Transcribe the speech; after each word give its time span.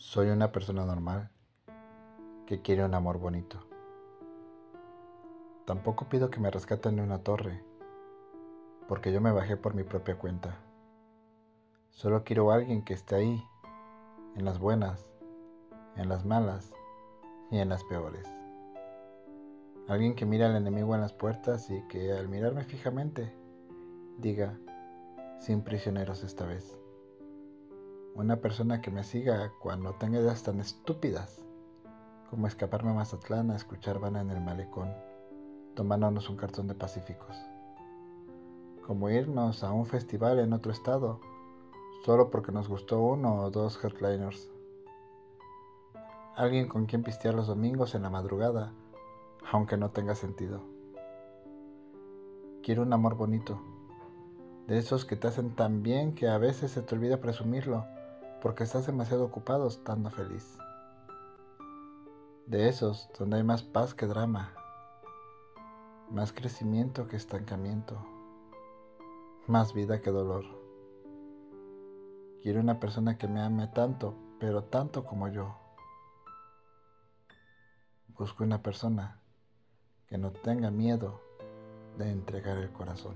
Soy 0.00 0.30
una 0.30 0.50
persona 0.50 0.86
normal 0.86 1.28
que 2.46 2.62
quiere 2.62 2.82
un 2.82 2.94
amor 2.94 3.18
bonito. 3.18 3.58
Tampoco 5.66 6.08
pido 6.08 6.30
que 6.30 6.40
me 6.40 6.50
rescaten 6.50 6.96
de 6.96 7.02
una 7.02 7.22
torre, 7.22 7.62
porque 8.88 9.12
yo 9.12 9.20
me 9.20 9.30
bajé 9.30 9.58
por 9.58 9.74
mi 9.74 9.84
propia 9.84 10.16
cuenta. 10.16 10.56
Solo 11.90 12.24
quiero 12.24 12.50
a 12.50 12.54
alguien 12.54 12.82
que 12.82 12.94
esté 12.94 13.16
ahí, 13.16 13.44
en 14.36 14.46
las 14.46 14.58
buenas, 14.58 15.06
en 15.96 16.08
las 16.08 16.24
malas 16.24 16.72
y 17.50 17.58
en 17.58 17.68
las 17.68 17.84
peores. 17.84 18.26
Alguien 19.86 20.14
que 20.16 20.24
mira 20.24 20.46
al 20.46 20.56
enemigo 20.56 20.94
en 20.94 21.02
las 21.02 21.12
puertas 21.12 21.68
y 21.68 21.86
que 21.88 22.14
al 22.14 22.26
mirarme 22.26 22.64
fijamente 22.64 23.36
diga, 24.16 24.58
sin 25.40 25.60
prisioneros 25.60 26.24
esta 26.24 26.46
vez. 26.46 26.80
Una 28.14 28.36
persona 28.36 28.82
que 28.82 28.90
me 28.90 29.04
siga 29.04 29.52
cuando 29.60 29.94
tenga 29.94 30.18
ideas 30.18 30.42
tan 30.42 30.60
estúpidas 30.60 31.40
como 32.28 32.46
escaparme 32.46 32.90
a 32.90 32.94
Mazatlán 32.94 33.50
a 33.50 33.56
escuchar 33.56 33.98
Vana 33.98 34.20
en 34.20 34.30
el 34.30 34.40
malecón, 34.40 34.92
tomándonos 35.74 36.28
un 36.28 36.36
cartón 36.36 36.66
de 36.66 36.74
pacíficos. 36.74 37.36
Como 38.86 39.08
irnos 39.10 39.62
a 39.62 39.72
un 39.72 39.86
festival 39.86 40.40
en 40.40 40.52
otro 40.52 40.72
estado, 40.72 41.20
solo 42.04 42.30
porque 42.30 42.52
nos 42.52 42.68
gustó 42.68 43.00
uno 43.00 43.42
o 43.42 43.50
dos 43.50 43.82
headliners. 43.82 44.50
Alguien 46.36 46.68
con 46.68 46.86
quien 46.86 47.02
pistear 47.02 47.34
los 47.34 47.46
domingos 47.46 47.94
en 47.94 48.02
la 48.02 48.10
madrugada, 48.10 48.72
aunque 49.50 49.76
no 49.76 49.90
tenga 49.90 50.14
sentido. 50.14 50.62
Quiero 52.62 52.82
un 52.82 52.92
amor 52.92 53.16
bonito, 53.16 53.60
de 54.66 54.78
esos 54.78 55.04
que 55.04 55.16
te 55.16 55.28
hacen 55.28 55.54
tan 55.54 55.82
bien 55.82 56.14
que 56.14 56.28
a 56.28 56.38
veces 56.38 56.72
se 56.72 56.82
te 56.82 56.94
olvida 56.94 57.20
presumirlo 57.20 57.86
porque 58.40 58.64
estás 58.64 58.86
demasiado 58.86 59.24
ocupado 59.24 59.68
estando 59.68 60.10
feliz. 60.10 60.56
De 62.46 62.68
esos 62.68 63.08
donde 63.18 63.36
hay 63.36 63.42
más 63.44 63.62
paz 63.62 63.94
que 63.94 64.06
drama, 64.06 64.54
más 66.10 66.32
crecimiento 66.32 67.06
que 67.06 67.16
estancamiento, 67.16 68.04
más 69.46 69.74
vida 69.74 70.00
que 70.00 70.10
dolor. 70.10 70.44
Quiero 72.42 72.60
una 72.60 72.80
persona 72.80 73.18
que 73.18 73.28
me 73.28 73.40
ame 73.40 73.68
tanto, 73.68 74.14
pero 74.38 74.64
tanto 74.64 75.04
como 75.04 75.28
yo. 75.28 75.54
Busco 78.08 78.42
una 78.42 78.62
persona 78.62 79.20
que 80.08 80.18
no 80.18 80.32
tenga 80.32 80.70
miedo 80.70 81.20
de 81.98 82.10
entregar 82.10 82.58
el 82.58 82.72
corazón. 82.72 83.14